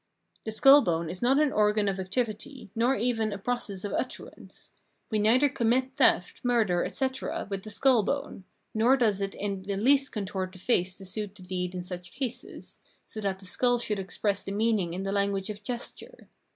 The 0.45 0.51
skull 0.51 0.81
bone 0.81 1.11
is 1.11 1.21
not 1.21 1.37
an 1.39 1.53
organ 1.53 1.87
of 1.87 1.99
activity, 1.99 2.71
nor 2.73 2.95
even 2.95 3.31
a 3.31 3.37
process 3.37 3.83
of 3.83 3.93
utterance. 3.93 4.71
We 5.11 5.19
neither 5.19 5.47
commit 5.47 5.95
theft, 5.97 6.39
murder, 6.43 6.83
etc., 6.83 7.45
with 7.51 7.61
the 7.61 7.69
skull 7.69 8.01
bone, 8.01 8.43
nor 8.73 8.97
does 8.97 9.21
it 9.21 9.35
ia 9.35 9.57
the 9.57 9.77
least 9.77 10.11
contort 10.11 10.53
the 10.53 10.57
face 10.57 10.97
to 10.97 11.05
suit 11.05 11.35
the 11.35 11.43
deed 11.43 11.75
in 11.75 11.83
such 11.83 12.13
cases, 12.13 12.79
so 13.05 13.21
that 13.21 13.37
the 13.37 13.45
skull 13.45 13.77
should 13.77 13.99
express 13.99 14.41
the 14.41 14.51
meaning 14.51 14.95
in 14.95 15.03
the 15.03 15.11
lan 15.11 15.33
guage 15.33 15.51
of 15.51 15.61
gesture. 15.61 16.27